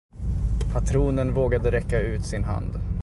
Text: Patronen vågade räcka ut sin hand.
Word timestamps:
Patronen 0.73 1.33
vågade 1.33 1.71
räcka 1.71 1.99
ut 1.99 2.25
sin 2.25 2.43
hand. 2.43 2.79